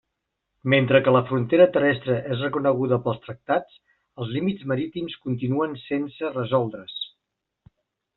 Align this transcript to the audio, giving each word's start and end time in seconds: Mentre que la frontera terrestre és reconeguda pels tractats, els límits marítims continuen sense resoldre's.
Mentre 0.73 0.99
que 1.07 1.11
la 1.15 1.19
frontera 1.31 1.67
terrestre 1.75 2.15
és 2.35 2.39
reconeguda 2.45 2.99
pels 3.07 3.21
tractats, 3.25 3.75
els 4.23 4.31
límits 4.37 4.65
marítims 4.73 5.19
continuen 5.27 5.77
sense 5.83 6.33
resoldre's. 6.39 6.97